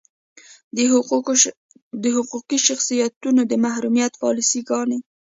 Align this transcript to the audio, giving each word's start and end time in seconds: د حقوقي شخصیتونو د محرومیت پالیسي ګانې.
د 2.03 2.05
حقوقي 2.31 2.57
شخصیتونو 2.67 3.41
د 3.51 3.53
محرومیت 3.63 4.13
پالیسي 4.23 4.61
ګانې. 4.69 4.97